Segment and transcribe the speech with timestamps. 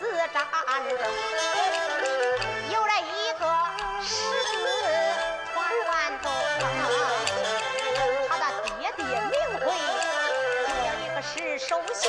[0.00, 0.02] 自
[0.32, 0.38] 战
[0.88, 0.98] 争。
[2.70, 3.42] 有了一个
[4.02, 4.06] 十
[4.44, 4.52] 四
[5.52, 5.86] 团团
[6.22, 6.24] 头，
[8.28, 9.64] 他的爹爹名讳
[10.84, 12.00] 叫一个石守信。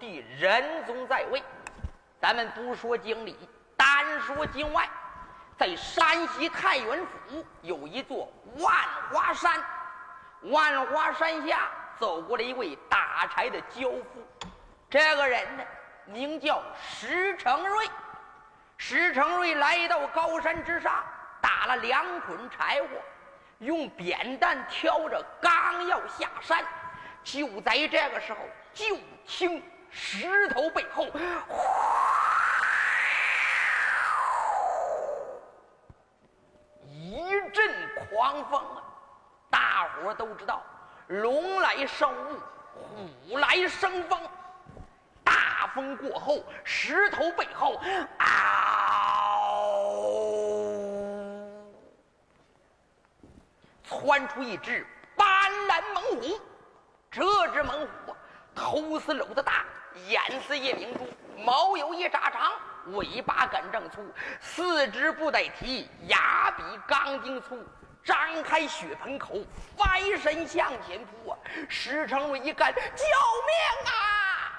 [0.00, 1.40] 帝仁宗在位。
[2.20, 3.36] 咱们不说经里，
[3.76, 4.88] 单说境外，
[5.56, 8.74] 在山西太原府有一座万
[9.12, 9.62] 花山。
[10.44, 14.48] 万花山下走过了一位打柴的樵夫，
[14.88, 15.62] 这个人呢，
[16.06, 17.88] 名叫石成瑞。
[18.78, 21.04] 石成瑞来到高山之上。
[21.42, 22.86] 打了两捆柴火，
[23.60, 26.62] 用扁担挑着，刚要下山，
[27.24, 28.38] 就在这个时候，
[28.74, 31.06] 就听石头背后，
[36.86, 38.82] 一阵狂风啊！
[39.50, 40.62] 大伙都知道，
[41.08, 42.38] 龙来生雾，
[43.28, 44.20] 虎来生风。
[45.24, 47.80] 大风过后，石头背后，
[48.18, 48.26] 嗷！
[53.84, 55.26] 窜出一只斑
[55.68, 56.40] 斓猛虎，
[57.10, 58.16] 这只猛虎啊
[58.54, 59.64] 头似篓子大，
[60.08, 62.52] 眼似夜明珠，毛有一扎长，
[62.92, 64.04] 尾巴杆正粗，
[64.40, 67.62] 四肢不带蹄，牙比钢筋粗，
[68.04, 69.36] 张开血盆口，
[69.76, 71.38] 翻身向前扑啊！
[71.68, 74.52] 石成瑞一看，救命啊！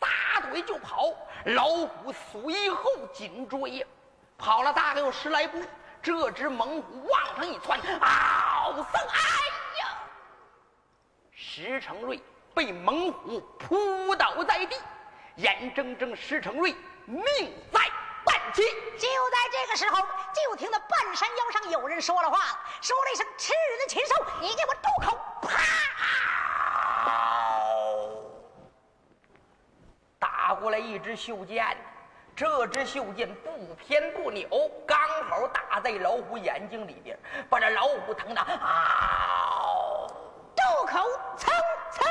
[0.00, 1.12] 撒腿就跑，
[1.44, 3.86] 老虎随后紧追呀，
[4.38, 5.62] 跑了大概有十来步。
[6.02, 8.84] 这只猛虎往上一窜，嗷声！
[9.08, 9.20] 哎
[9.78, 9.98] 呀！
[11.32, 12.20] 石成瑞
[12.54, 14.76] 被猛虎扑倒在地，
[15.36, 16.74] 眼睁睁石成瑞
[17.06, 17.24] 命
[17.72, 17.80] 在
[18.24, 18.62] 旦夕。
[18.98, 22.38] 就在这个时候，就听到半山腰上有人说了话，
[22.80, 25.18] 说了一声：“吃人的禽兽，你给我住口！”
[25.48, 25.58] 啪！
[30.18, 31.76] 打过来一支袖箭，
[32.36, 34.46] 这支袖箭不偏不扭，
[34.86, 37.18] 刚好打在老虎眼睛里边，
[37.48, 40.06] 把这老虎疼的啊！
[40.54, 40.98] 住口！
[41.36, 41.50] 噌
[41.90, 42.04] 噌，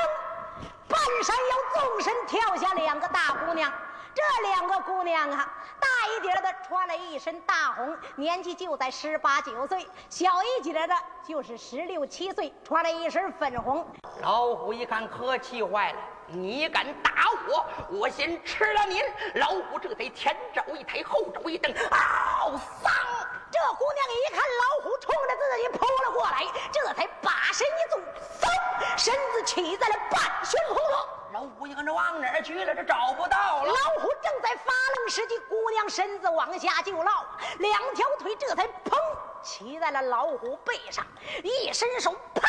[0.92, 3.72] 半山腰纵身跳下两个大姑娘。
[4.14, 9.80] 这两个姑娘啊，大一点的穿了一身大红，年纪就在十八九岁；
[10.10, 10.94] 小一点的，
[11.26, 13.86] 就是十六七岁，穿了一身粉红。
[14.20, 15.98] 老虎一看，可气坏了。
[16.32, 17.12] 你敢打
[17.46, 19.04] 我，我先吃了您！
[19.34, 22.50] 老虎这才前爪一抬，后爪一蹬，嗷！
[22.82, 22.92] 丧！
[23.50, 28.00] 这姑娘一看老虎冲着自己扑了过来，这才把身一纵，
[28.40, 30.84] 嗖，身子起在了半悬空中。
[31.32, 32.74] 老虎一看这往哪儿去了？
[32.74, 33.66] 这找不到了。
[33.66, 37.12] 老虎正在发愣时机，姑娘身子往下就落，
[37.58, 38.98] 两条腿这才砰
[39.42, 41.06] 骑在了老虎背上，
[41.42, 42.48] 一伸手啪。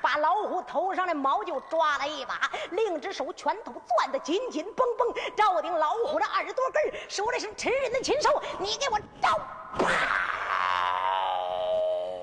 [0.00, 9.38] 把老虎头上的毛就抓了一把，另一只手拳头攥得紧紧绷绷，照定老虎的耳朵根说的是吃人的禽兽，你给我招！
[9.78, 9.86] 啪！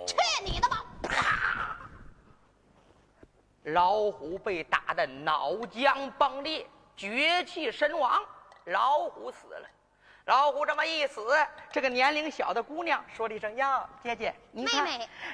[0.05, 0.85] 去你的吧！
[1.03, 1.77] 啪！
[3.63, 8.21] 老虎被打得脑浆迸裂，绝气身亡。
[8.65, 9.67] 老虎死了。
[10.25, 11.35] 老虎这么一死，
[11.71, 14.87] 这个年龄小的姑娘说了一声：“呀，姐姐，你看，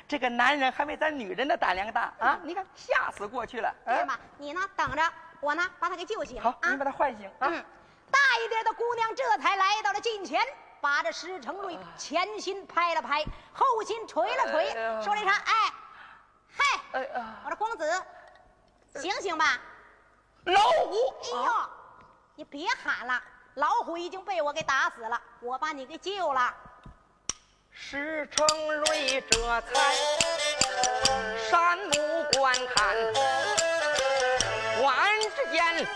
[0.07, 2.39] 这个男人还没咱女人的胆量大啊！
[2.41, 3.73] 你看，吓死过去了。
[3.85, 4.17] 对吧？
[4.37, 6.41] 你呢，等着我呢，把他给救醒。
[6.41, 7.47] 好，你把他唤醒啊！
[8.09, 10.41] 大一点的姑娘这才来到了近前，
[10.79, 15.73] 把这石成瑞前心拍了拍，后心捶了捶，说了一声：哎，
[16.57, 17.01] 嗨，
[17.43, 18.03] 我说公子，
[18.95, 19.59] 醒醒吧！
[20.45, 21.69] 老虎，哎呦，
[22.35, 23.21] 你别喊了。”
[23.57, 26.53] 老虎已经被我给打死了，我把你给救了。
[27.71, 29.95] 石成瑞这才
[31.49, 31.91] 山目
[32.33, 32.95] 观看，
[34.83, 35.87] 万只见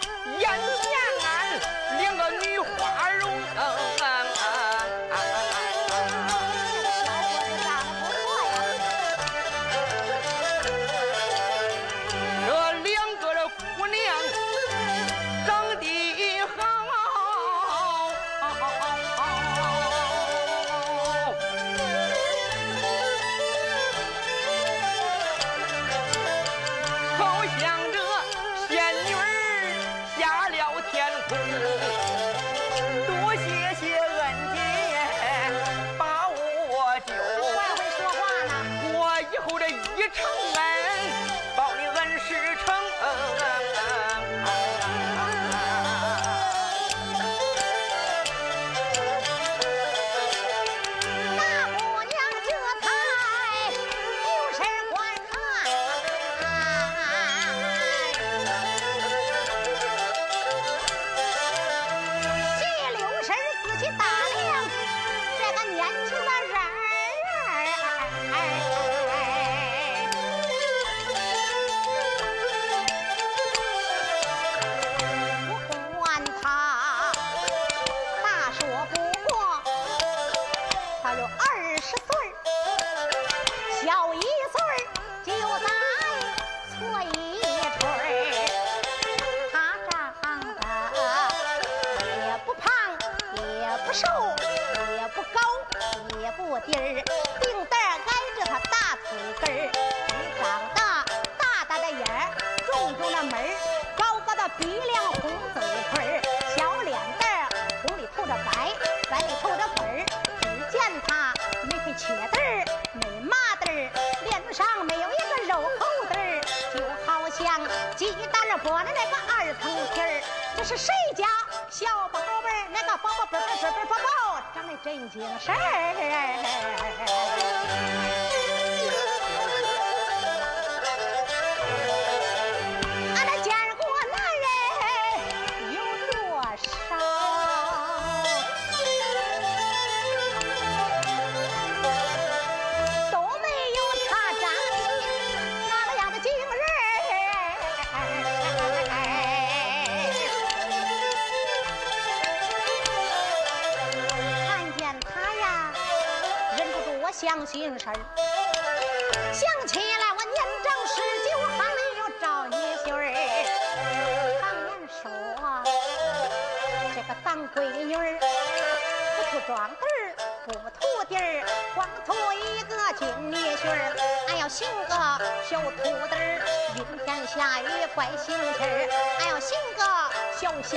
[31.33, 31.70] 是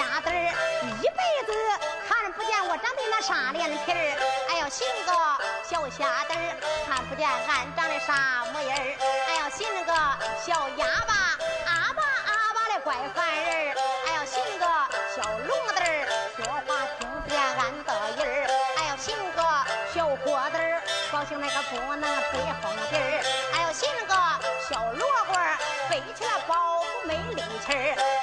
[0.04, 0.36] 小瞎子儿，
[1.00, 1.52] 一辈子
[2.06, 4.46] 看不见我长的那啥脸皮儿。
[4.50, 5.12] 俺要姓个
[5.64, 6.56] 小瞎子儿，
[6.86, 8.84] 看不见俺长的啥模样儿。
[9.28, 9.92] 俺要姓个
[10.44, 11.14] 小哑巴，
[11.64, 13.76] 阿巴阿巴的怪烦人儿。
[14.06, 14.66] 俺要姓个
[15.16, 16.06] 小聋子儿，
[16.36, 18.46] 说话听不见俺的音儿。
[18.76, 19.42] 俺要姓个
[19.94, 23.24] 小伙子儿，高兴那个不能吹风笛儿。
[23.54, 24.14] 俺要姓个
[24.68, 25.56] 小萝卜儿，
[25.88, 28.13] 背起了包袱没力气儿。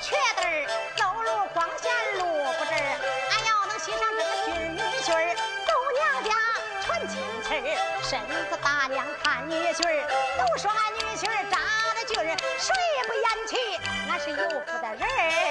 [0.00, 2.24] 瘸子儿，走路光显路
[2.58, 2.72] 不直。
[2.72, 5.34] 俺要能喜上这个军女婿儿，
[5.66, 6.30] 走娘家
[6.80, 7.58] 传亲戚儿，
[8.02, 10.06] 身子大娘看女婿儿，
[10.38, 11.60] 都说俺女婿儿长
[11.96, 12.72] 得俊儿，谁
[13.06, 13.80] 不嫌弃？
[14.08, 15.47] 俺是有福的人儿。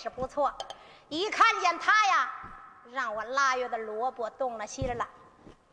[0.00, 0.52] 长得确实不错，
[1.10, 2.30] 一看见他呀，
[2.92, 5.06] 让我腊月的萝卜动了心儿了。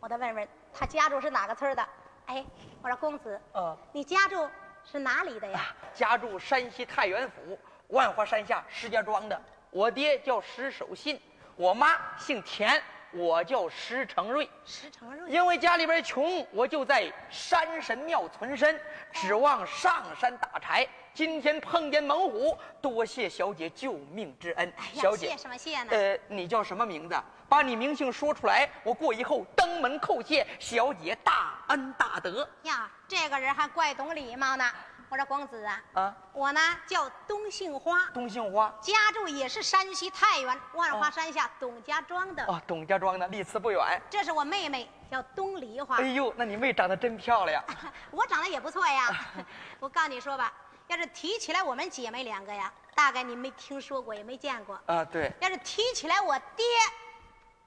[0.02, 1.90] 我得问问他家住是哪个村的？
[2.26, 2.46] 哎，
[2.82, 4.50] 我说公子，呃，你家住
[4.84, 5.74] 是哪里的呀？
[5.94, 9.42] 家住山西太原府万华山下石家庄的。
[9.70, 11.22] 我爹叫石守信，
[11.56, 14.50] 我妈姓田，我叫石成瑞。
[14.66, 15.30] 石成瑞。
[15.30, 18.80] 因为家里边穷，我就在山神庙存身，
[19.12, 20.88] 指望上山打柴。
[21.18, 24.72] 今天碰见猛虎，多谢小姐救命之恩。
[24.78, 25.90] 哎呀，小姐谢，什么谢呢？
[25.90, 27.16] 呃，你叫什么名字？
[27.50, 32.48] 把你名姓说出来，我过以后登门叩谢小姐大恩大德。
[32.62, 34.64] 呀，这个人还怪懂礼貌呢。
[35.10, 38.72] 我说公子啊，啊，我呢叫东杏花，东杏花。
[38.80, 42.46] 家住也是山西太原万花山下董家庄的。
[42.46, 44.00] 哦，董家庄的，离此不远。
[44.08, 45.98] 这是我妹妹，叫东梨花。
[45.98, 47.64] 哎呦，那你妹长得真漂亮。
[48.12, 49.10] 我长得也不错呀。
[49.80, 50.54] 我告诉你说吧，
[50.88, 54.80] 要是提起来我们姐妹两个呀，大概你没听说过，也没见过。
[54.86, 56.66] 啊，对，要是提起来我爹，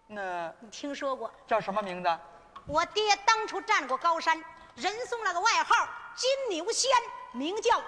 [0.06, 1.30] 那你听说过？
[1.46, 2.18] 叫什么名字？
[2.66, 4.42] 我爹当初战过高山，
[4.74, 6.90] 人送了个外号“金牛仙”，
[7.32, 7.82] 名叫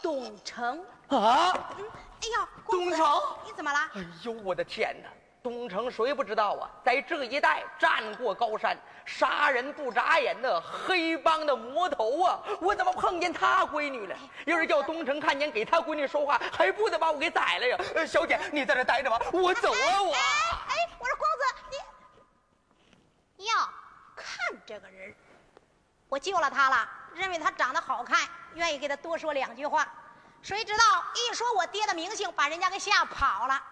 [0.00, 0.78] 董成。
[1.08, 1.90] 啊，嗯，
[2.22, 3.78] 哎呀，董成你怎么了？
[3.94, 5.08] 哎呦，我的天哪！
[5.46, 6.68] 东城谁不知道啊？
[6.84, 12.42] 在这一带战过高山，杀人不眨眼的黑帮的魔头啊！
[12.60, 14.16] 我怎么碰见他闺女了？
[14.44, 17.78] 要是叫东城看见给他闺女说话，还不得把我给宰了呀？
[17.94, 20.12] 呃，小姐，你在这待着吧，我走啊，我。
[20.14, 21.78] 哎，我说公子，
[23.36, 23.52] 你哟，
[24.16, 25.14] 看这个人，
[26.08, 29.86] 我救了他了，认为他长得好看，愿意给他多说两句话。
[30.42, 33.62] 谁知道一说我爹的名姓，把人家给吓跑了。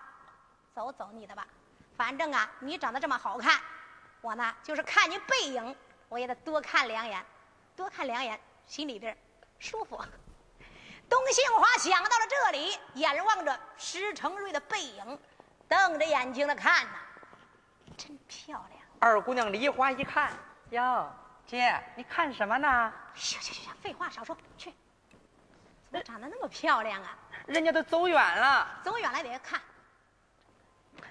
[0.73, 1.47] 走走你的吧，
[1.97, 3.61] 反正啊，你长得这么好看，
[4.21, 5.77] 我呢就是看你背影，
[6.09, 7.25] 我也得多看两眼，
[7.77, 9.17] 多看两眼，心里边
[9.59, 10.03] 舒服。
[11.09, 15.19] 东杏花想到了这里，眼望着石成瑞的背影，
[15.69, 16.93] 瞪着眼睛的看呐，
[17.97, 18.83] 真漂亮。
[18.99, 20.33] 二姑娘梨花一看，
[20.71, 21.13] 哟，
[21.47, 22.93] 姐，你看什么呢？
[23.15, 24.73] 行行行，废话少说，去。
[25.91, 27.17] 怎么长得那么漂亮啊？
[27.47, 29.61] 人家都走远了，走远了得看，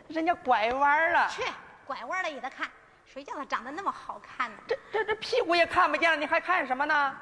[0.08, 1.43] 人家拐弯了，去
[1.86, 2.69] 拐弯了也得看。
[3.06, 4.58] 谁叫他长得那么好看呢？
[4.67, 7.17] 这这这屁股也看不见了，你还看什么呢？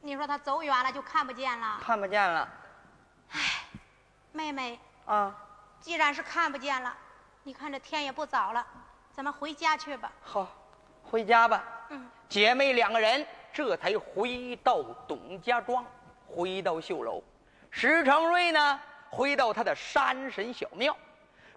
[0.00, 1.80] 你说他走远了就看不见了。
[1.82, 2.48] 看不见了
[4.32, 5.34] 妹妹，啊！
[5.80, 6.94] 既然是看不见了，
[7.42, 8.66] 你看这天也不早了，
[9.12, 10.12] 咱们回家去吧。
[10.22, 10.46] 好，
[11.02, 11.64] 回家吧。
[11.88, 15.84] 嗯，姐妹两个人这才回到董家庄，
[16.26, 17.22] 回到绣楼。
[17.76, 20.96] 石成瑞呢，回到他的山神小庙。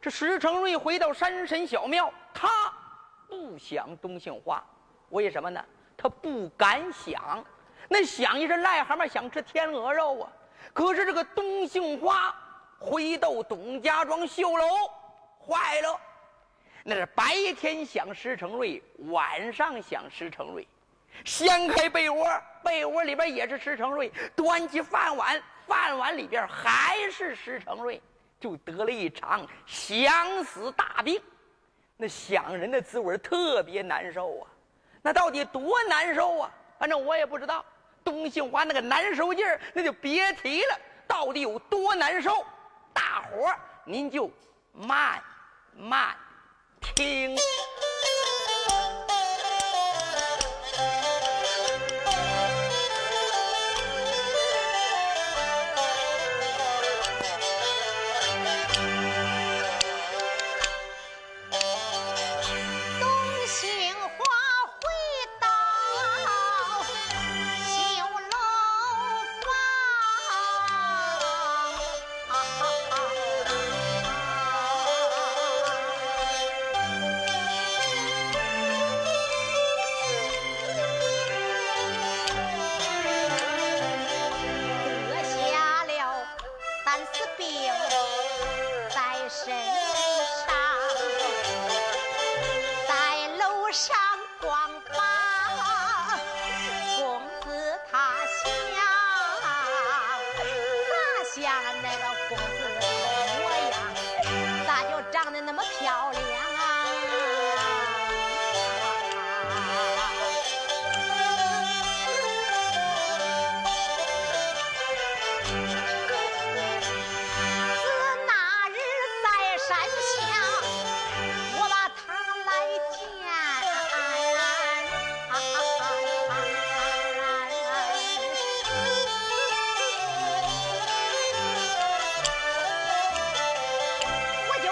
[0.01, 2.49] 这石成瑞回到山神小庙，他
[3.29, 4.63] 不想东杏花，
[5.09, 5.63] 为什么呢？
[5.95, 7.45] 他不敢想。
[7.87, 10.31] 那想一声癞蛤蟆想吃天鹅肉啊！
[10.73, 12.35] 可是这个东杏花
[12.79, 14.65] 回到董家庄绣楼，
[15.39, 16.01] 坏了。
[16.83, 20.67] 那是白天想石成瑞，晚上想石成瑞。
[21.23, 22.27] 掀开被窝，
[22.63, 28.01] 被窝里边也是石成瑞；端起饭碗，饭碗里边还是石成瑞，
[28.39, 31.21] 就得了一场想死大病。
[31.97, 34.47] 那想人的滋味特别难受啊！
[35.01, 36.51] 那到底多难受啊？
[36.79, 37.65] 反正我也不知道。
[38.03, 40.79] 东杏花那个难受劲儿，那就别提了。
[41.07, 42.45] 到底有多难受？
[42.93, 44.31] 大伙儿您就
[44.71, 45.21] 慢
[45.75, 46.15] 慢
[46.79, 47.35] 听。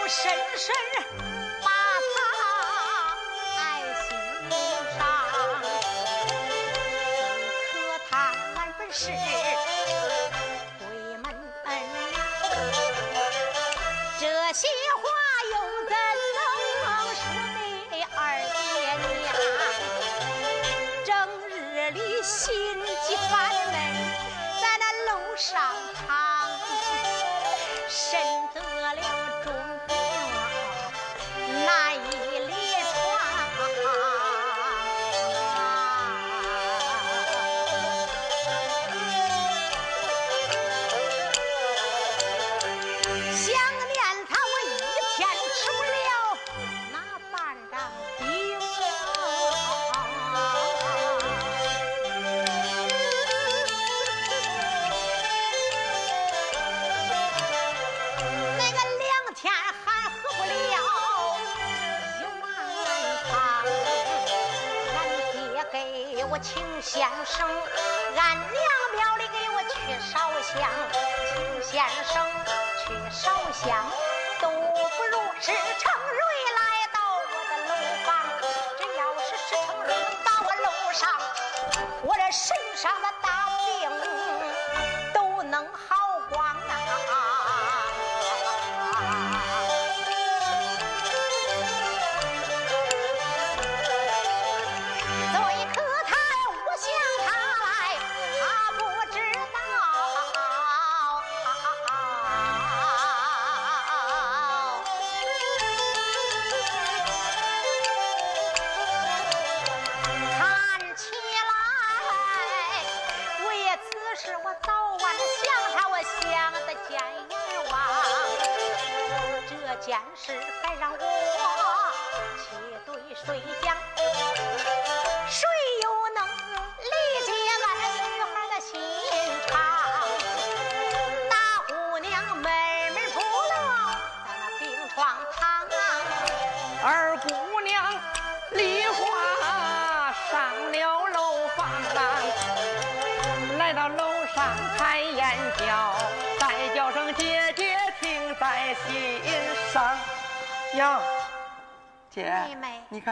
[0.07, 1.34] 娘，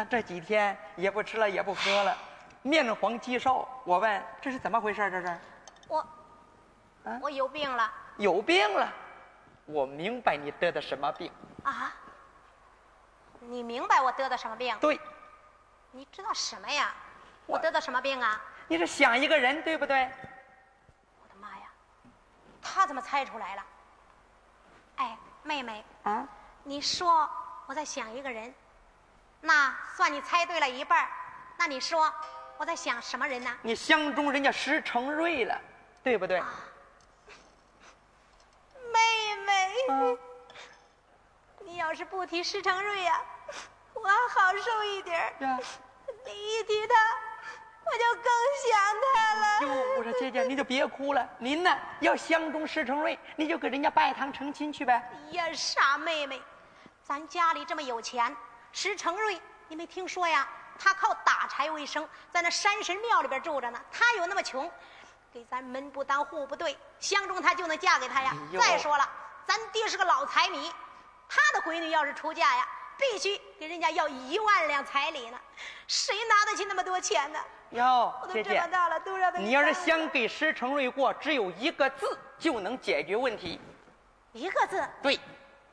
[0.10, 2.18] 这几天也不吃了也不喝了，
[2.62, 3.68] 面黄肌瘦。
[3.84, 5.10] 我问这是怎么回事？
[5.12, 5.40] 这是
[5.88, 6.08] 我，
[7.22, 7.92] 我有病了。
[8.18, 8.92] 有病了？
[9.66, 11.32] 我明白你得的什么病。
[11.64, 11.94] 啊？
[13.40, 14.78] 你明白我得的什么病？
[14.80, 15.00] 对，
[15.92, 16.94] 你知道什么呀？
[17.46, 18.42] 我我得的什么病啊？
[18.70, 20.10] 你是想一个人，对不对？
[21.22, 21.66] 我的妈呀！
[22.62, 23.64] 他怎么猜出来了？
[24.96, 26.26] 哎，妹妹，啊，
[26.64, 27.30] 你说
[27.66, 28.54] 我在想一个人，
[29.46, 31.10] 那算你猜对了一半儿
[31.58, 32.10] 那你说
[32.56, 33.54] 我在想什么人呢？
[33.62, 35.60] 你相中人家石成瑞了，
[36.02, 36.42] 对不对？
[38.94, 40.18] 妹妹，啊，
[41.60, 43.22] 你要是不提石成瑞呀、
[43.94, 45.36] 我还好受一点
[46.26, 46.96] 你一提他，
[47.84, 48.32] 我就更
[48.64, 48.72] 想
[49.14, 49.68] 他了。
[49.68, 51.28] 哟，我说姐姐，你就别哭了。
[51.38, 55.12] 您呢，要相中石成瑞，你就给人家拜堂成亲去呗。
[55.32, 56.42] 呀，傻妹妹，
[57.04, 58.34] 咱家里这么有钱，
[58.74, 60.46] 石成瑞，你没听说呀？
[60.80, 63.80] 他靠打柴为生，在那山神庙里边住着呢。
[63.92, 64.70] 他有那么穷，
[65.32, 68.60] 给咱门不当户不对，相中他就能嫁给他呀哎。
[68.60, 69.08] 再说了，
[69.46, 70.74] 咱爹是个老财迷，
[71.30, 75.40] 他的闺女要是出嫁呀，必须给人家要一万两彩礼呢。
[75.88, 77.40] 谁拿得起那么多钱呢？
[77.70, 83.62] 哟我，都姐姐这么，大了，都让他给你要是想给石成瑞过，只有一个字就能解决问题。
[84.32, 85.20] 一个字，对，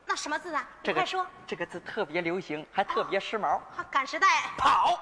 [0.05, 0.65] 那什么字啊？
[0.83, 3.59] 这个快说，这个字特别流行，还特别时髦。
[3.75, 4.27] 还赶时代？
[4.57, 4.99] 跑，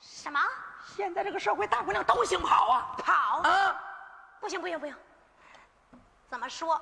[0.00, 0.40] 什么？
[0.96, 3.40] 现在这个社会大姑娘都兴跑啊跑？
[3.42, 3.80] 啊！
[4.40, 4.94] 不行不行不行！
[6.28, 6.80] 怎么说，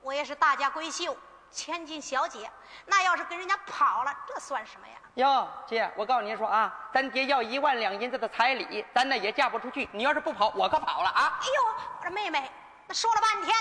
[0.00, 1.16] 我也是大家闺秀，
[1.50, 2.50] 千金小姐，
[2.86, 4.94] 那要是跟人家跑了，这算什么呀？
[5.14, 9.88] 哟，姐，我告诉您说啊，咱爹要一万两银子的彩礼，咱那也嫁不出去。
[9.92, 11.38] 你要是不跑，我可跑了啊！
[11.40, 12.50] 哎呦，我说妹妹，
[12.86, 13.54] 那说了半天，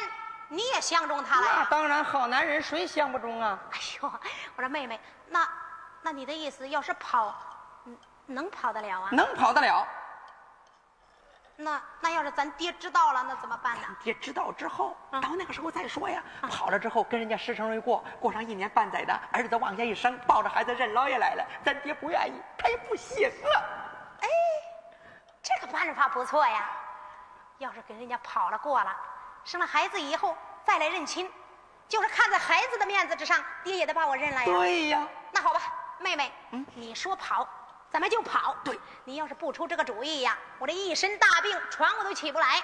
[0.53, 1.53] 你也相中他了呀？
[1.61, 3.57] 那当然，好男人谁相不中啊？
[3.71, 4.13] 哎呦，
[4.55, 5.49] 我说妹妹，那
[6.03, 7.33] 那你的意思，要是跑，
[7.85, 9.09] 嗯能跑得了啊？
[9.11, 9.87] 能跑得了。
[11.55, 13.87] 那那要是咱爹知道了，那怎么办呢？
[14.03, 16.21] 爹知道之后，嗯到那个时候再说呀。
[16.47, 23.57] 跑了之后跟人家石成瑞过，过上一年半载的，儿子往下一生，抱着孩子认老爷来了，咱爹不愿意，他也不行啊。
[24.21, 24.27] 哎，
[25.41, 26.69] 这个办法不错呀。
[27.57, 28.95] 要是跟人家跑了过了，
[29.43, 31.29] 生了孩子以后再来认亲，
[31.87, 34.45] 就是看在孩子的面子之上，爹也得把我认了呀。
[34.45, 35.61] 对呀，那好吧，
[35.99, 37.47] 妹妹，嗯你说跑，
[37.91, 38.55] 咱们就跑。
[38.63, 42.63] 对，你要是不出这个主意呀，我这一身大病，床我都起不来。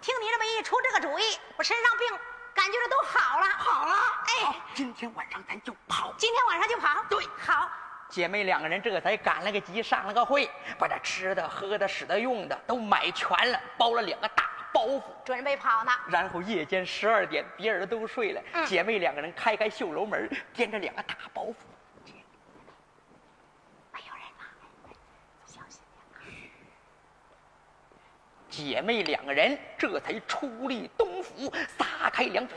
[0.00, 2.18] 听你这么一出这个主意，我身上病
[2.52, 3.46] 感觉着都好了。
[3.46, 3.94] 好了，
[4.26, 6.12] 哎，今天晚上咱就跑。
[6.18, 7.04] 今天晚上就跑。
[7.08, 7.70] 对好，
[8.08, 14.45] 姐妹两个人这才赶了个集，上了个会，把这吃的、喝的、使的、用的都买全了，包了两个大
[14.76, 15.00] 包袱。
[15.24, 15.90] 准备跑呢。
[16.08, 21.54] 然后夜间十二点，别人都睡了，嗯姐妹两个人开开绣楼门，掂着两个大包袱。
[23.90, 24.44] 没有人了，
[25.46, 25.80] 小心
[26.20, 26.30] 点。
[28.50, 32.56] 姐妹两个人这才出立东府，撒开两腿，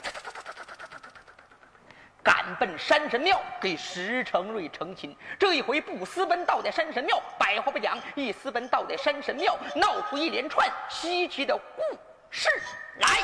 [2.22, 5.16] 赶奔山神庙给石成瑞成亲。
[5.40, 11.98] 这一回不私奔到的山神庙，百话不讲，一私奔到的山神庙，闹出一连串稀奇的故
[12.32, 12.50] 是
[13.00, 13.20] 来。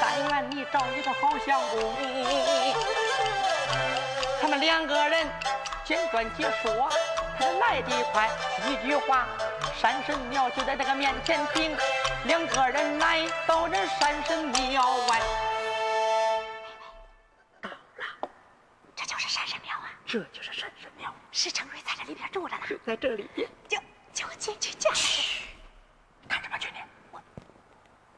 [0.00, 1.94] 但愿你找一个好相公。
[4.40, 5.28] 他们两个人
[5.84, 6.88] 简短解说，
[7.38, 8.28] 他来得快，
[8.66, 9.26] 一句话，
[9.80, 11.76] 山神庙就在这个面前停。
[12.24, 15.20] 两个人来到这山神庙外，
[17.60, 18.28] 到了，
[18.96, 19.86] 这就是山神庙啊！
[20.04, 23.48] 这就是山神庙，石成瑞在这里边住着呢，就在这里边。
[23.68, 23.78] 就
[24.12, 24.92] 就进去见。
[24.92, 25.44] 嘘，
[26.28, 26.78] 干什么去你？
[27.12, 27.22] 我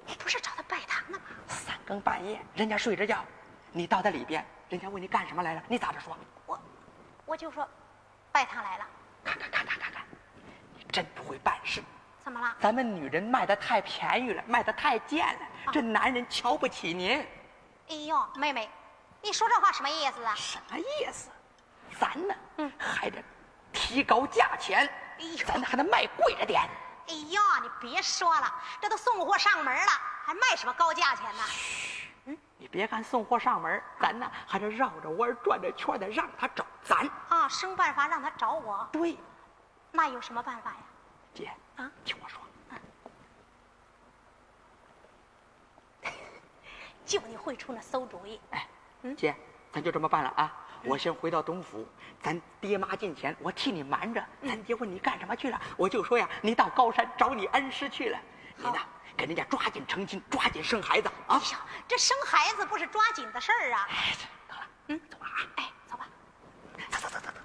[0.07, 1.25] 你不是找他拜堂呢吗？
[1.49, 3.25] 三更半夜，人家睡着觉，
[3.73, 6.15] 你到他里边，人家问你干什么来了，你咋着说？
[6.45, 6.61] 我
[7.25, 7.67] 我就说
[8.31, 8.87] 拜堂来了。
[9.25, 10.03] 看看看看看看，
[10.77, 11.83] 你真不会办事。
[12.23, 12.55] 怎么了？
[12.61, 17.27] 咱们女人卖的太便宜了，卖的太贱了，这男人瞧不起您。
[17.89, 18.69] 哎呦，妹妹，
[19.23, 20.35] 你说这话什么意思啊？
[20.37, 21.31] 什么意思？
[21.99, 23.25] 咱呢，嗯，还得
[23.73, 24.87] 提高价钱，
[25.21, 26.61] 哎呦咱还得卖贵着点。
[27.09, 29.93] 哎呦，你别说了，这都送货上门了，
[30.29, 32.37] 还卖什么高价钱呢？
[32.59, 37.09] 你别看送货上门，咱呢还得绕着弯儿转着圈的让他找咱。
[37.31, 39.17] 啊，生办法让他找我，对，
[39.91, 40.77] 那有什么办法呀？
[41.33, 42.43] 姐啊听我说，
[47.07, 48.39] 就你会出那馊主意。
[48.51, 48.69] 哎，
[49.05, 49.35] 嗯姐，
[49.73, 50.55] 咱就这么办了啊！
[50.85, 51.89] 我先回到东府，
[52.23, 54.23] 咱爹妈近前，我替你瞒着。
[54.47, 58.19] 咱爹问你干什么去了，我就说呀，你到高山找你恩师去了。
[58.57, 58.79] 你呢，
[59.19, 61.35] 给人家抓紧成亲，抓紧生孩子啊！
[61.35, 63.89] 哎呀，这生孩子不是抓紧的事儿啊！
[63.91, 64.17] 哎，
[64.49, 65.39] 得了，嗯，走吧啊！
[65.57, 66.07] 哎，走吧。
[66.89, 67.41] 走走走走走走走。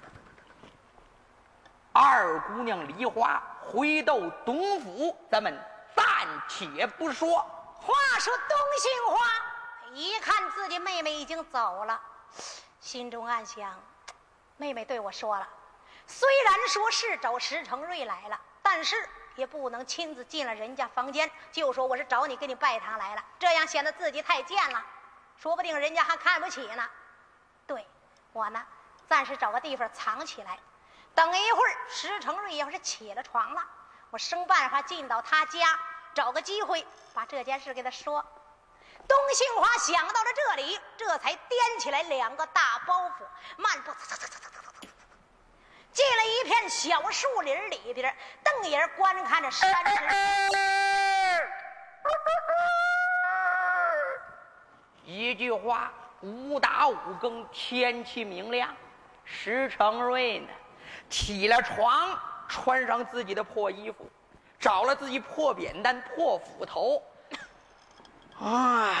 [1.92, 5.52] 二姑娘梨花回到董府，咱们
[5.96, 6.06] 暂
[6.48, 7.40] 且不说。
[7.80, 9.26] 话说东杏花
[9.92, 12.00] 一看自己妹妹已经走了，
[12.78, 13.82] 心中暗想：
[14.56, 15.48] 妹妹对我说了，
[16.06, 18.96] 虽然说是找石成瑞来了，但是
[19.36, 24.84] 也不能亲自进了人家房间，就说我是找你给你拜堂来了，这样显得自己太贱了，
[25.36, 26.88] 说不定人家还看不起呢。
[27.66, 27.86] 对
[28.32, 28.64] 我呢，
[29.08, 30.58] 暂时找个地方藏起来，
[31.14, 33.64] 等一会儿石成瑞要是起了床了，
[34.10, 35.78] 我生办法进到他家，
[36.14, 38.24] 找个机会把这件事给他说。
[39.06, 43.12] 东杏花想到了这里，这才掂起来两个大包袱，
[43.58, 44.88] 慢步走走走走走走走，
[45.94, 50.04] 进了一片小树林里边，瞪眼观看着山石。
[55.04, 58.74] 一句话，五打五更，天气明亮。
[59.24, 60.48] 石成瑞呢，
[61.08, 64.10] 起了床，穿上自己的破衣服，
[64.58, 67.00] 找了自己破扁担、破斧头，
[68.40, 68.92] 啊，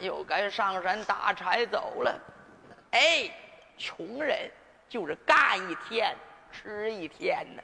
[0.00, 2.20] 又该上山打柴走了。
[2.90, 3.30] 哎，
[3.78, 4.50] 穷人
[4.94, 6.16] 就是干一天
[6.52, 7.62] 吃一天呢。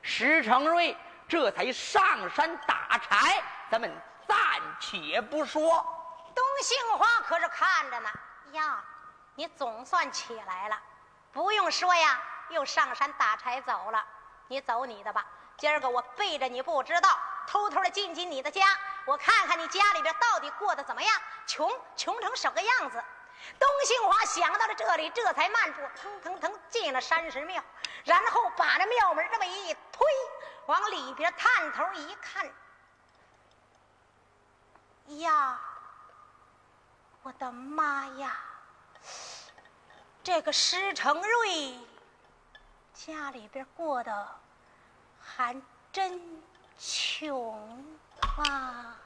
[0.00, 0.96] 石成瑞
[1.28, 3.92] 这才上山打柴，咱们
[4.26, 4.38] 暂
[4.80, 5.60] 且不说。
[6.34, 8.08] 东杏花可是看着呢
[8.52, 8.82] 呀，
[9.34, 10.80] 你总算起来了，
[11.34, 14.02] 不用说呀，又上山打柴走了。
[14.48, 15.26] 你走你的吧，
[15.58, 18.62] 今儿个我背着你不知道，偷偷的进进你的家，
[19.04, 21.14] 我看看你家里边到底过得怎么样，
[21.46, 23.04] 穷穷成什么样子。
[23.58, 27.62] 东兴华想到了这里，这才慢步腾腾腾进了山神庙，
[28.04, 30.06] 然后把那庙门这么一推，
[30.66, 32.52] 往里边探头一看，
[35.20, 35.60] 呀。
[37.22, 38.38] 我的妈呀！
[40.22, 41.78] 这个施成瑞
[42.92, 44.28] 家里边过得
[45.22, 45.56] 还
[45.90, 46.42] 真
[46.78, 47.82] 穷
[48.20, 48.96] 啊！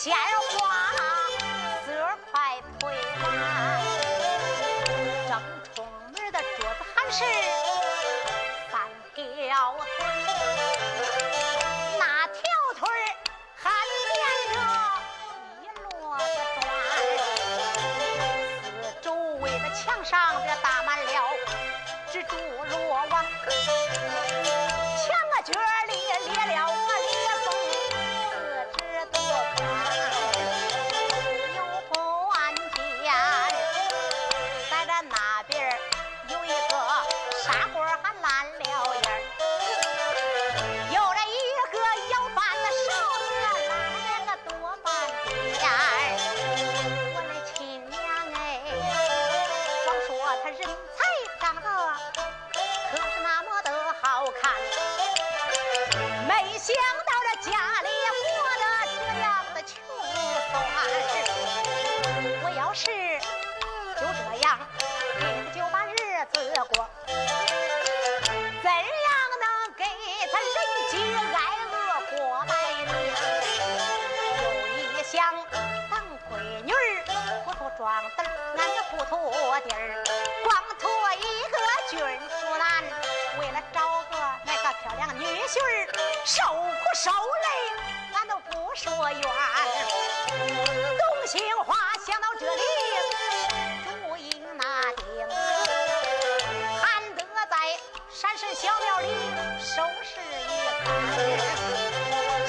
[0.00, 0.67] 闲话。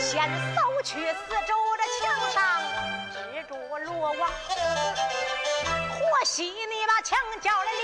[0.10, 2.01] 先搜去四周的墙
[2.32, 2.41] 上，
[3.14, 4.28] 蜘蛛罗网。
[5.93, 7.79] 可惜你把墙角来。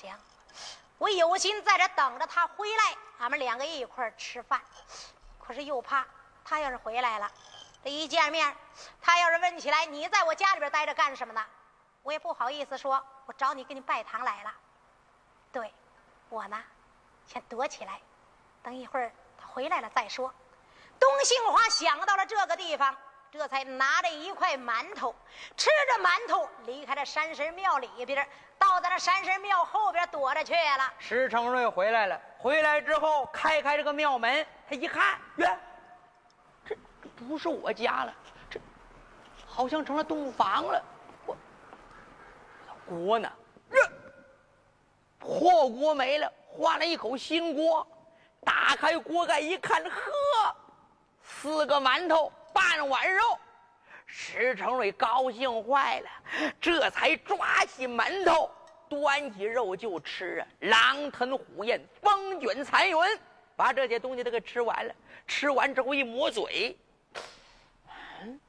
[0.00, 0.16] 想：
[0.98, 4.60] 我有心在这等着他回来，俺们两个一块儿吃饭。
[5.40, 6.06] 可是又怕
[6.44, 7.30] 他要是回来了，
[7.82, 8.56] 这一见面，
[9.00, 11.44] 他要是问起来你在我家里边待着干什么呢？
[12.02, 14.54] 我也不好意思说，我找你给你拜堂来了。
[15.50, 15.74] 对，
[16.28, 16.62] 我呢，
[17.26, 18.00] 先躲起来，
[18.62, 20.32] 等一会儿他回来了再说。
[21.00, 22.96] 东杏花想到了这个地方。
[23.30, 25.14] 这才拿着一块馒头，
[25.56, 28.26] 吃着馒头离开了山神庙里边，
[28.58, 30.92] 到在了山神庙后边躲着去了。
[30.98, 35.46] 石成瑞回来了，回来之后开开这个庙门，他一看，哟，
[36.64, 36.76] 这
[37.16, 38.14] 不是我家了，
[38.48, 38.58] 这
[39.46, 40.82] 好像成了洞房了。
[41.26, 41.36] 我
[42.86, 43.30] 锅呢？
[45.18, 47.86] 破锅没了，换了一口新锅。
[48.42, 50.56] 打开锅盖一看，呵，
[51.22, 52.32] 四个馒头。
[52.58, 53.38] 半碗肉，
[54.04, 56.10] 石成瑞高兴坏了，
[56.60, 58.50] 这才抓起馒头，
[58.88, 60.46] 端起肉就吃啊！
[60.62, 62.96] 狼吞虎咽，风卷残云，
[63.54, 64.92] 把这些东西都给吃完了。
[65.28, 66.76] 吃完之后一抹嘴，
[68.22, 68.40] 嗯，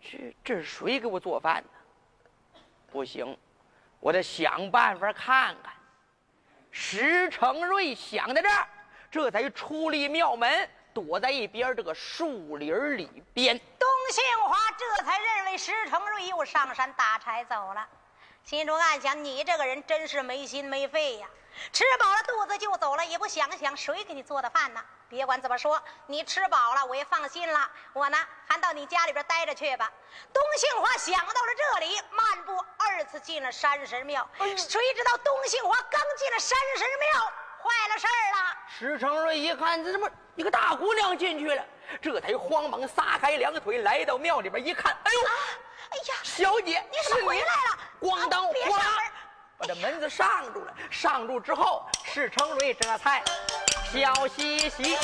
[0.00, 2.60] 这这是谁给我做饭呢？
[2.90, 3.36] 不行，
[4.00, 5.74] 我得想办法看看。
[6.70, 8.66] 石成瑞想到这儿，
[9.10, 10.70] 这才出离庙门。
[10.94, 17.86] 躲在一边这个树林里边，东杏花这才认为石成瑞又上山打柴走了。
[18.44, 21.28] 心中暗想：你这个人真是没心没肺呀！
[21.72, 24.82] 吃饱了肚子就走了，也不想想谁给你做的饭呢？
[25.08, 27.70] 别管怎么说，你吃饱了我也放心了。
[27.92, 28.18] 我呢，
[28.48, 29.92] 还到你家里边待着去吧。
[30.32, 34.28] 东杏花想到了这里，漫步二次进了山神庙。
[34.38, 37.32] 谁知道东杏花刚进了山神庙，
[37.62, 38.56] 坏了事儿了。
[38.66, 41.64] 石成瑞一看，这怎么一个大姑娘进去了？
[42.00, 45.20] 这才慌忙撒开两个腿，来到庙里边一看，哎呦，
[45.90, 47.78] 哎呀，小姐，你怎么回来了？
[48.00, 48.84] 咣当别呼啦，
[49.58, 50.74] 把这门子上住了。
[50.90, 53.22] 上住之后，石成瑞这才
[53.92, 54.96] 笑嘻嘻，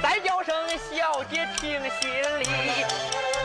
[0.00, 2.46] 再叫声小姐听心里。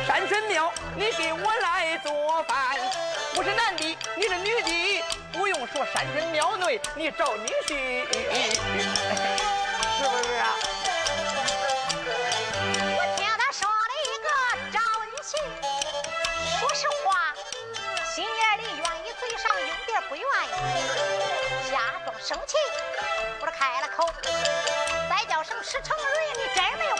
[0.06, 2.78] 山神庙，你给我来做饭。
[3.36, 8.06] 我是男的，你是女的，不用说山神庙内你找女婿，
[9.98, 10.54] 是不是啊？
[12.78, 14.30] 我听他说了一个
[14.72, 14.80] 找
[15.10, 15.36] 你去，
[16.60, 17.34] 说实话，
[18.14, 20.26] 心眼里愿意，嘴上有点不愿意，
[21.76, 22.56] 假装生气。
[23.42, 24.10] 我这开了口，
[25.10, 26.96] 再叫声石成瑞，你真没有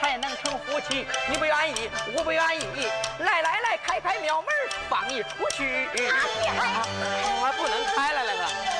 [0.00, 1.06] 才能成夫妻。
[1.28, 2.88] 你不愿意，我不愿意，
[3.18, 4.48] 来来来，开开庙门，
[4.88, 5.86] 放你出去。
[6.08, 6.86] 啊
[7.40, 8.73] 我不能开了来了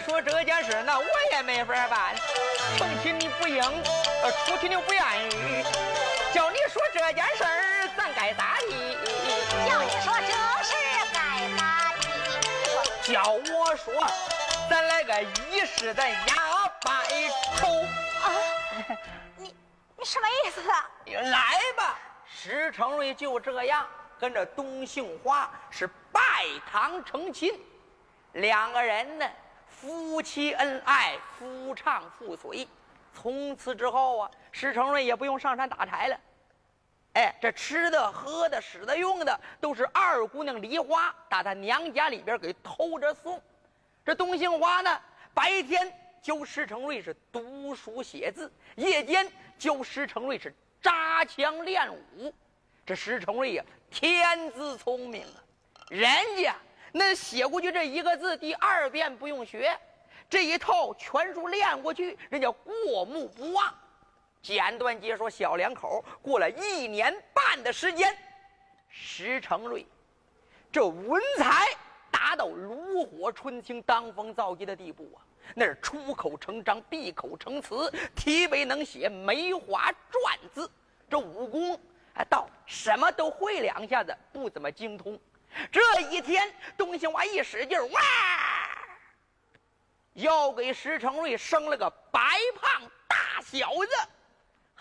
[0.00, 2.14] 说这件事，那我也没法办。
[2.78, 3.62] 成亲你不应，
[4.22, 5.64] 呃，出去你不愿意。
[6.32, 8.96] 叫你说这件事儿，咱该咋地？
[9.68, 10.32] 叫你说这
[10.62, 10.74] 事
[11.12, 11.18] 该
[11.56, 13.12] 咋地？
[13.12, 13.92] 叫我说，
[14.68, 16.90] 咱来个一世的压白
[17.56, 17.82] 头。
[18.22, 18.32] 啊，
[19.36, 19.54] 你
[19.96, 20.88] 你什么意思啊？
[21.06, 23.86] 来吧，石成瑞就这样
[24.18, 26.20] 跟着董杏花是拜
[26.70, 27.60] 堂成亲，
[28.34, 29.28] 两个人呢
[29.70, 32.66] 夫妻恩爱，夫唱妇随。
[33.14, 36.20] 从此之后啊，石成瑞也不用上山打柴了。
[37.14, 43.40] 哎，这吃的、喝的、使的、用的，都是二姑娘梨花打她娘家里边给偷着送。
[44.04, 45.00] 这东杏花呢，
[45.34, 45.92] 白天
[46.22, 52.32] 教石成瑞是读书写字，夜间教石成瑞是扎枪练武。
[52.86, 55.42] 这石成瑞呀，天资聪明啊，
[55.88, 56.08] 人
[56.40, 56.54] 家
[56.92, 59.78] 那写过去这一个字，第二遍不用学，
[60.28, 63.72] 这一套全书练过去，人家过目不忘。
[64.42, 68.16] 简短截说，小两口过了一年半的时间，
[68.88, 69.86] 石成瑞
[70.72, 71.66] 这文才
[72.10, 75.18] 达到炉火纯青、当风造极的地步啊！
[75.54, 80.70] 那是出口成章，闭口成词，题为能写梅花篆字。
[81.08, 81.74] 这武功
[82.14, 85.18] 啊，到什么都会两下子，不怎么精通。
[85.70, 88.00] 这一天，东兴娃一使劲，哇，
[90.14, 92.20] 要给石成瑞生了个白
[92.60, 94.08] 胖大小子。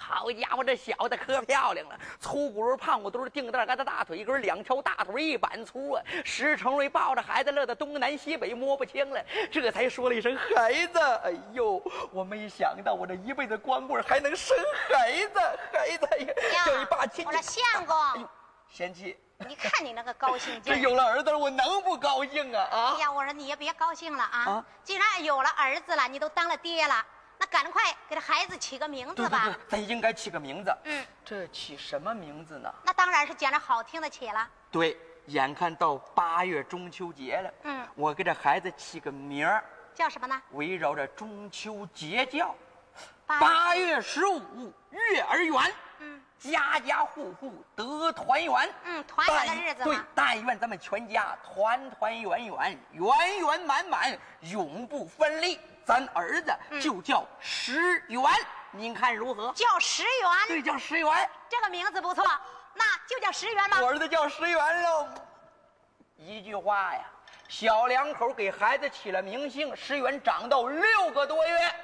[0.01, 6.01] 好家伙，这小子可漂亮了，粗骨头胖骨头，腚蛋疙瘩大腿根，两条大腿一板粗啊！
[6.23, 10.99] 石成瑞抱着孩子乐得东南西北摸不清了，这才说了一声“孩子”。
[11.25, 14.55] 哎呦，我没想到我这一辈子光棍还能生
[14.87, 15.39] 孩子，
[15.73, 16.33] 孩子呀，
[16.65, 18.25] 叫你爸亲我说相公
[18.69, 19.17] 贤妻，
[19.47, 20.79] 你看你那个高兴劲这。
[20.81, 22.61] 有了儿子了，我能不高兴啊？
[22.71, 22.99] 啊哎！
[22.99, 24.39] 呀，我说你也别高兴了啊！
[24.45, 27.05] 啊既然有了儿子了，你都当了爹了，
[27.37, 29.45] 那赶快给这孩子起个名字吧。
[29.45, 30.75] 对对对，咱应该起个名字。
[30.83, 32.73] 嗯，这起什么名字呢？
[32.83, 34.45] 那当然是捡着好听的起了。
[34.69, 39.63] 对，眼看到八月中秋节了，嗯我给这孩子起个名儿，
[39.95, 40.41] 叫什么呢？
[40.51, 42.53] 围绕着中秋节叫。
[43.25, 45.73] 八八月十五，月儿圆，嗯
[46.39, 48.73] 家家户户得团圆。
[48.85, 55.59] 嗯，团圆的日子对。，但愿咱们全家团团圆圆，圆圆满满，永不分离。
[55.85, 58.23] 咱儿子嗯就叫石元。
[58.71, 59.51] 您看如何？
[59.53, 61.29] 叫石原，对，叫石原。
[61.49, 62.23] 这个名字不错，
[62.73, 63.81] 那就叫石原吧。
[63.81, 65.07] 我儿子叫石原喽。
[66.15, 67.01] 一句话呀，
[67.47, 71.75] 小两口给孩子起了名姓，石原长到六个多月。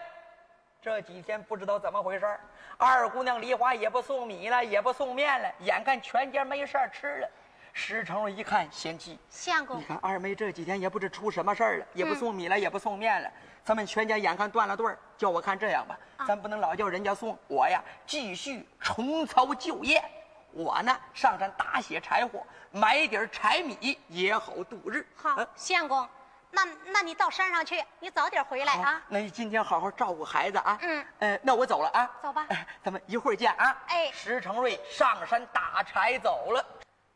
[0.82, 2.40] 这几天不知道怎么回事
[2.78, 7.30] 二姑娘梨花也不送米了，也不送面了，眼看全家没事吃了。
[7.72, 13.32] 石成一看，嫌弃相公，你看二妹这几天也不知出什么事儿了，也不送米了，也不送面了。
[13.64, 15.98] 咱们全家眼看断了队儿，叫我看这样吧，
[16.28, 20.04] 咱不能老叫人家送我呀，继续重操旧业。
[20.52, 25.06] 我呢上山打些柴火，买点柴米也好度日。
[25.16, 26.08] 好，相公。
[26.56, 29.02] 那，那你到山上去，你早点回来啊。
[29.10, 30.78] 那你今天好好照顾孩子啊。
[30.82, 31.06] 嗯。
[31.20, 32.10] 呃，那我走了啊。
[32.24, 32.48] 走吧。
[32.84, 33.78] 咱们一会儿见啊。
[33.88, 34.10] 哎。
[34.12, 36.66] 石成瑞上山打柴走了。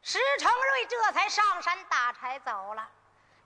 [0.04, 2.88] 石成瑞这才上山打柴走了。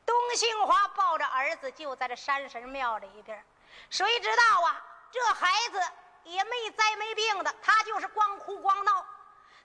[0.06, 3.42] 东兴华抱着儿子就在这山神庙里边，
[3.90, 4.82] 谁知道啊？
[5.12, 5.80] 这孩子
[6.24, 9.06] 也没灾没病的，他就是光哭光闹。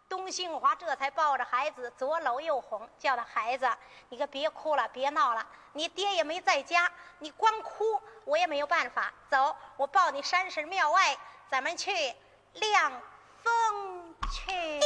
[0.09, 3.71] 东兴华这才抱着孩子左搂右哄，叫他孩子，
[4.09, 5.47] 你可别哭了，别闹了。
[5.73, 9.13] 你爹也没在家，你光哭我也没有办法。
[9.31, 11.17] 走，我抱你山神庙外，
[11.51, 11.93] 咱们去
[12.55, 12.91] 亮
[13.43, 14.81] 风去。